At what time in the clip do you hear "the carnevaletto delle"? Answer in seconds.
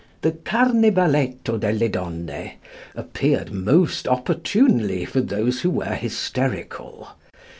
0.23-1.87